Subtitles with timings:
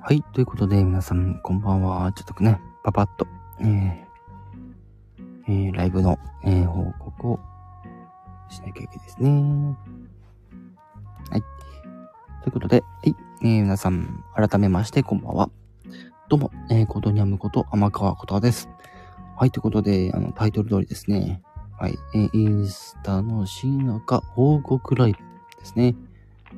[0.00, 0.22] はい。
[0.32, 2.12] ということで、皆さん、こんばんは。
[2.12, 3.26] ちょっとね、パパッと、
[3.60, 3.96] えー、
[5.48, 7.40] えー、ライブの、えー、報告を
[8.48, 9.76] しなきゃいけないですね。
[11.30, 11.42] はい。
[12.42, 13.14] ということで、はい。
[13.42, 15.50] えー、皆さん、改めまして、こんばんは。
[16.28, 18.68] どうも、えー、コトニャムこと、天川ことわです。
[19.36, 19.50] はい。
[19.50, 21.42] ということで、あの、タイトル通りですね。
[21.76, 21.98] はい。
[22.14, 25.18] えー、インスタの新赤報告ライブ
[25.58, 25.96] ですね。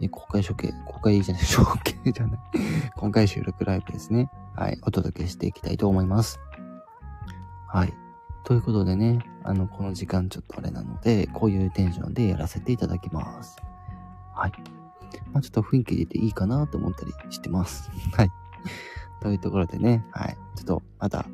[0.00, 2.40] え公開処刑、公開じゃない、 処刑じゃない。
[2.96, 4.30] 公開収録ライブですね。
[4.54, 4.78] はい。
[4.82, 6.40] お届けしていきたいと思います。
[7.66, 7.94] はい。
[8.44, 13.56] ということでね、あの、この時間ちょっとあれなので、こういうテンションでやらせていただきます。
[14.34, 14.52] はい。
[15.32, 17.90] まあちょっと雰囲気出ていいかなと思ったりしてます。
[18.16, 18.30] はい。
[19.20, 20.38] というところでね、はい。
[20.54, 21.26] ちょっと、また、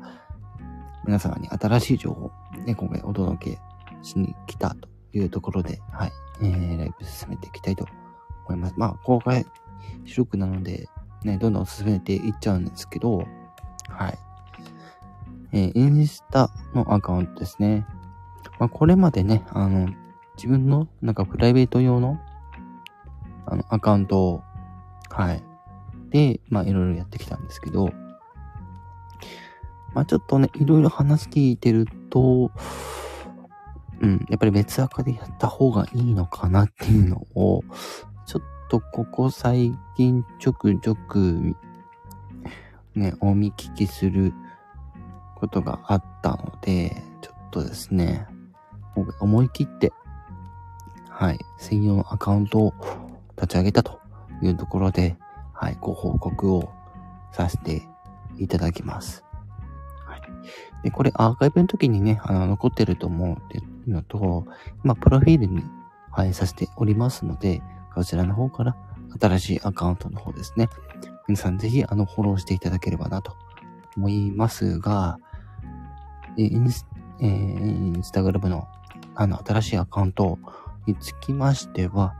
[1.05, 2.31] 皆様に新しい情報、
[2.65, 3.59] ね、今回お届け
[4.01, 6.11] しに来たというところで、はい。
[6.41, 7.85] えー、ライブ進めていきたいと
[8.49, 8.75] 思います。
[8.77, 9.45] まあ、公開
[10.05, 10.87] 収録なので、
[11.23, 13.25] ね、どんどん進めていっちゃうんですけど、
[13.89, 14.17] はい。
[15.51, 17.85] えー、インスタのアカウントですね。
[18.59, 19.89] まあ、これまでね、あの、
[20.35, 22.19] 自分の、なんかプライベート用の、
[23.45, 24.43] あの、アカウントを、
[25.09, 25.43] はい。
[26.09, 27.89] で、まあ、いろいろやってきたんですけど、
[29.93, 32.51] まあ、ちょっとね、いろいろ話聞いてると、
[34.01, 37.63] うん、やっぱり別アカでやった方がいいのかなっていうのを、
[38.69, 41.55] とここ最近ちょくちょく
[42.95, 44.33] ね、お見聞きする
[45.35, 48.25] ことがあったので、ちょっとですね、
[49.19, 49.91] 思い切って、
[51.09, 52.73] はい、専用のアカウントを
[53.35, 53.99] 立ち上げたと
[54.41, 55.17] いうところで、
[55.53, 56.69] はい、ご報告を
[57.33, 57.83] させて
[58.37, 59.25] いただきます。
[60.05, 60.21] はい。
[60.83, 64.45] で、これアーカイブの時にね、あの、残ってると思うっていうのと、
[64.85, 65.63] 今、プロフィールに
[66.11, 67.61] 反映させておりますので、
[67.95, 68.75] こちらの方から
[69.21, 70.67] 新しいアカウントの方ですね。
[71.29, 73.37] 皆さんぜひあのフォローしていただければなと
[73.95, 75.17] 思いますが、
[76.35, 76.85] インス、
[77.21, 78.67] えー、インスタグラムの
[79.15, 80.37] あの新しいアカウント
[80.85, 82.15] につきましては、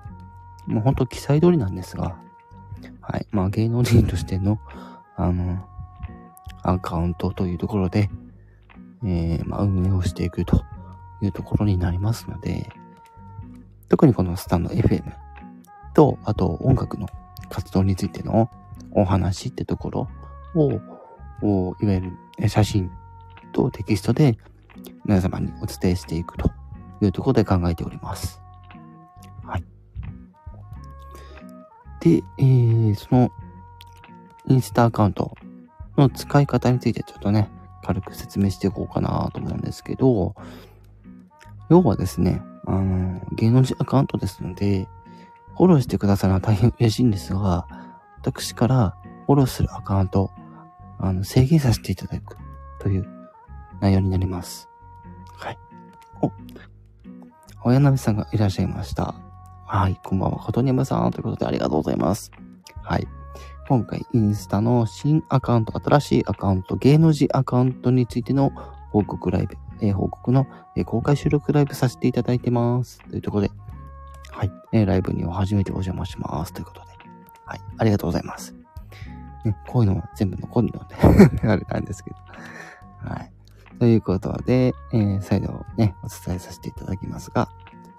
[0.65, 2.17] もうほんと記載通りなんですが、
[3.01, 3.27] はい。
[3.31, 4.59] まあ芸能人としての、
[5.17, 5.67] あの、
[6.63, 8.09] アカウントというところで、
[9.03, 10.63] えー、まあ運営をしていくと
[11.21, 12.69] いうところになりますので、
[13.89, 15.24] 特にこのスタンド FM
[15.95, 17.07] と、あと音楽の
[17.49, 18.51] 活動についての
[18.91, 20.09] お話ってところ
[21.41, 22.01] を、いわゆ
[22.39, 22.91] る写真
[23.53, 24.37] とテキストで
[25.05, 26.51] 皆様にお伝えしていくと
[27.01, 28.41] いうところで考えております。
[29.43, 29.63] はい。
[32.01, 33.31] で、えー、その
[34.47, 35.33] インスタアカウント
[35.97, 37.49] の使い方についてちょっとね、
[37.83, 40.35] 軽く説明していこうかなと思うんですけど、
[41.69, 44.87] 要はですね、あの、芸能人アカウントですので、
[45.55, 47.67] フォローしてくださるのは大変嬉しいんですが、
[48.17, 50.31] 私からフォローするアカウント、
[50.99, 52.37] あの、制限させていただく
[52.79, 53.07] という
[53.79, 54.69] 内容になります。
[55.37, 55.57] はい。
[56.21, 56.31] お、
[57.63, 59.15] 親波さんがいらっしゃいました。
[59.65, 62.31] はい、こんばんは、ことにむさんということでありがとうございます。
[62.83, 63.07] はい。
[63.67, 68.51] 今回、インスタの新アカウント、新しいアカウント、芸能人アカウントについての
[68.91, 70.45] 報告ライブ、えー、報告の、
[70.75, 72.99] えー、公開収録ライブさせていただいてます。
[73.09, 73.51] というところで、
[74.35, 74.51] はい。
[74.73, 76.51] えライブには初めてお邪魔します。
[76.51, 76.87] ということで。
[77.45, 77.61] はい。
[77.77, 78.53] ありがとうございます。
[79.45, 80.95] ね、こういうのは全部残るので
[81.47, 82.17] あれなんですけど。
[83.09, 83.31] はい。
[83.79, 87.49] ということで、えー、再度ね、お伝えさせていただきますが、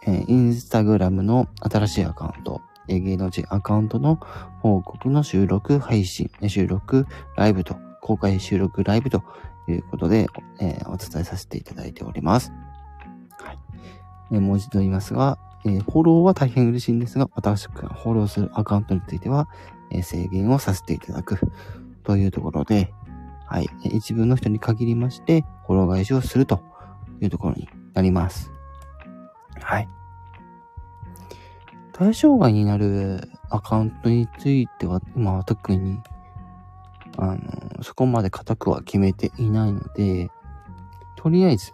[0.07, 4.21] えー、インスタグラムの新しいアカウント、えー、芸能人アカウントの
[4.61, 9.23] 報告の収録、配信、収録、ライブと、公開収録、ライブと
[9.69, 10.29] いうことで、
[10.61, 12.53] えー、お伝えさせていただいております。
[13.41, 13.59] はい。
[14.33, 19.49] えー、もう一度言いますが、えー、フォローは大変嬉しいんですが、私がフォローするアカウントについては、
[19.91, 21.39] えー、制限をさせていただく
[22.05, 22.93] というところで、
[23.47, 26.61] はい、一部の人に限りまして、フォロー返しをすると
[27.21, 28.51] いうところになります。
[29.61, 29.89] はい。
[31.93, 35.99] 対象外になるアカウントについては、今は特に、
[37.17, 40.31] あの、そこまで固くは決めていないので、
[41.17, 41.73] とりあえず、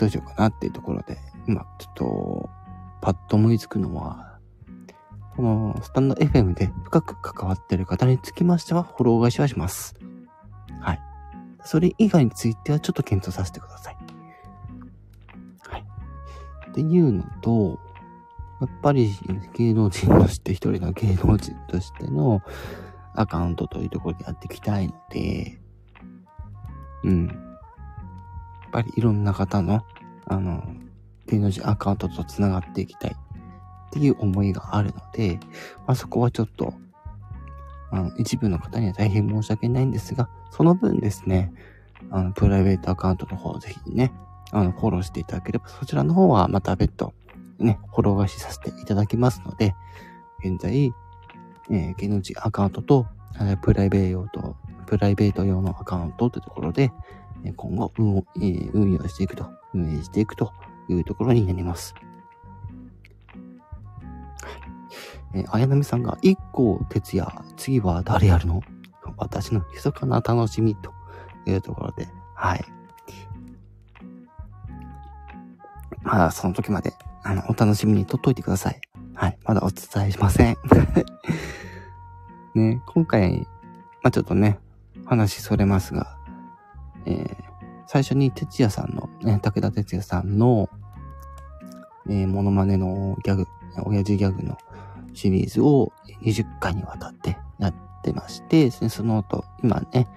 [0.00, 2.50] どうしようかなっていうところで、今ちょっと、
[3.02, 4.38] パッと思いつくのは、
[5.36, 9.94] このスタンド FM で深く関わってる方につきましては、フォロー返しはします。
[10.80, 11.00] はい。
[11.64, 13.96] それ以外についてはちょっと検討させてください。
[15.68, 15.84] はい。
[16.70, 17.78] っていうのと、
[18.62, 19.14] やっぱり
[19.54, 22.40] 芸能人として一人の芸能人としての
[23.14, 25.60] アカウントというところでやっていきたいので、
[27.04, 27.49] うん。
[28.70, 29.84] っぱりいろんな方の、
[30.26, 30.62] あの、
[31.26, 33.16] 芸能人アカウントと繋がっていきたい。
[33.90, 35.40] っていう思いがあるので、
[35.86, 36.72] まあ、そこはちょっと、
[37.90, 41.52] あの、一部の方には大変申し訳ないんですが、その分ですね、
[42.10, 44.12] あの、プライベートアカウントの方を、ぜひね、
[44.52, 47.12] あの、フォローしていただければ、そちらの方はまた別途、
[47.58, 49.74] ね、フォロー返しさせていただきますので、
[50.44, 50.92] 現在、
[51.70, 53.06] えー、芸能人アカウントと、
[53.62, 54.56] プライベート用と、
[54.86, 56.92] プライベート用のアカウントというところで、
[57.56, 60.52] 今後運,、えー、運用していくと、運営していくと
[60.88, 61.94] いうところになります。
[65.34, 68.62] えー、綾波さんが、一個哲也、次は誰やるの？
[69.16, 70.92] 私の密かな楽しみと
[71.46, 72.64] いうところで、はい。
[76.02, 78.80] まだその時まで、あの、お楽しみにとっといてください。
[79.14, 79.38] はい。
[79.44, 80.56] まだお伝えしません。
[82.54, 83.46] ね、今回、
[84.02, 84.58] まあ、ちょっとね、
[85.04, 86.18] 話それますが、
[87.06, 87.36] えー、
[87.86, 90.68] 最初に哲也さんの、ね、武田哲也さんの、
[92.08, 93.46] えー、モノマネのギャグ、
[93.84, 94.58] 親父ギャグの
[95.14, 95.92] シリーズを
[96.22, 100.08] 20回にわたってやってまして、その後、今ね、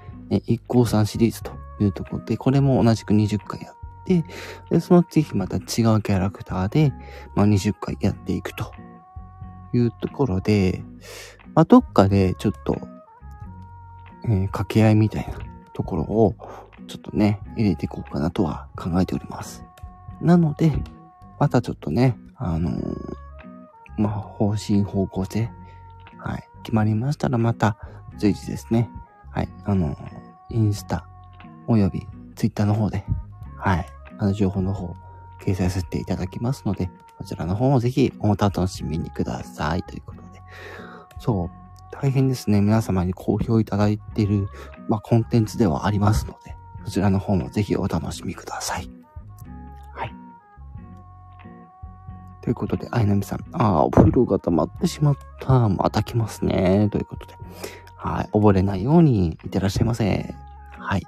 [0.47, 3.75] 一行さんシリーズというところで、これも同じく20回やっ
[4.05, 4.23] て、
[4.69, 6.93] で、その次また違うキャラクターで、
[7.35, 8.71] まあ、20回やっていくと
[9.73, 10.83] いうところで、
[11.55, 12.77] まあ、どっかでちょっと、
[14.25, 15.39] えー、掛け合いみたいな
[15.73, 16.35] ところを、
[16.87, 19.63] ちょっとね、入れていこうかなとは考えております。
[20.21, 20.71] なので、
[21.39, 23.15] またちょっとね、あのー、
[23.97, 25.51] まあ、方針方向性、
[26.17, 27.77] はい、決まりましたらまた
[28.17, 28.89] 随時ですね、
[29.31, 29.97] はい、あのー、
[30.49, 31.05] インスタ、
[31.67, 33.05] およびツイッターの方で、
[33.57, 33.85] はい、
[34.17, 34.95] あの情報の方、
[35.41, 40.41] 掲載させていただきますので、こちらの方もぜひお楽しみにくださいということで。
[41.19, 41.49] そう、
[41.91, 42.61] 大変ですね。
[42.61, 44.47] 皆様に好評いただいている、
[44.87, 48.89] まあ、コンテンツではありますので、そちらの方もぜひお楽しみください。
[49.93, 50.13] はい。
[52.41, 55.69] ということで、あいなみさん、ああ、お風呂が溜まってしまった。
[55.69, 56.89] また来ますね。
[56.91, 57.35] ということで、
[57.95, 58.29] はい。
[58.33, 60.35] 溺れないようにいってらっしゃいませ。
[60.77, 61.03] はい。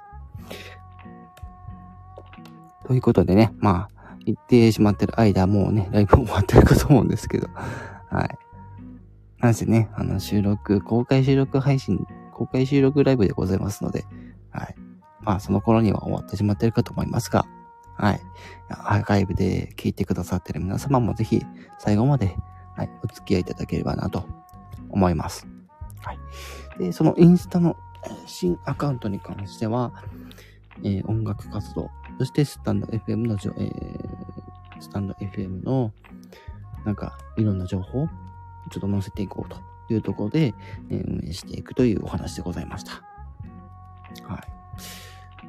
[2.86, 8.38] ということでね、まあ、言ってしまってる間、もうね、ライブ終わってるかと思うんですけど、はい。
[9.40, 14.04] なんせね、あの、収録、公開収録配信、公開収録ライブでございますので、
[14.50, 14.74] はい。
[15.26, 17.46] まあ、その頃には終わってしまっているかと思いますが、
[17.96, 18.20] はい。
[18.68, 21.42] アーカイブで聞いてくださっている皆様もぜひ、
[21.78, 22.36] 最後まで、
[22.76, 24.24] はい、お付き合いいただければなと
[24.88, 25.46] 思います。
[26.02, 26.18] はい。
[26.78, 27.76] で、そのインスタの
[28.26, 29.92] 新アカウントに関しては、
[30.84, 35.92] えー、音楽活動、そしてスタンド FM の、えー、スタンド FM の、
[36.84, 38.06] なんか、いろんな情報
[38.70, 39.58] ちょっと載せていこうと
[39.92, 40.54] いうところで、
[40.90, 43.02] え運営していくというお話でございました。
[44.28, 44.55] はい。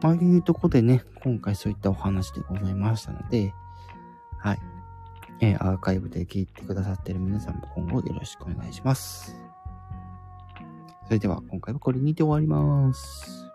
[0.02, 3.54] まあいうとこでね、今回そういったお話でございましたので、
[4.40, 4.60] はい。
[5.40, 9.36] えー、アーカイブで聞いてくださってる皆さんも今後よろしくお願いします。
[11.06, 13.47] それでは今回はこれにて終わります。